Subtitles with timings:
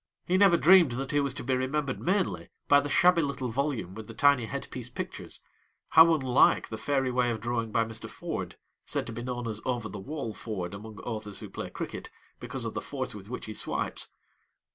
[0.25, 3.93] He never dreamed that he was to be remembered mainly by the shabby little volume
[3.93, 5.41] with the tiny headpiece pictures
[5.89, 8.09] how unlike the fairy way of drawing by Mr.
[8.09, 12.09] Ford, said to be known as 'Over the wall Ford' among authors who play cricket,
[12.39, 14.07] because of the force with which he swipes!